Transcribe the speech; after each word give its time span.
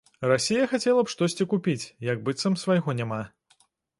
Расія 0.29 0.63
хацела 0.71 1.03
б 1.07 1.11
штосьці 1.13 1.47
купіць, 1.51 1.85
як 2.09 2.25
быццам 2.29 2.57
свайго 2.65 2.97
няма. 3.03 3.23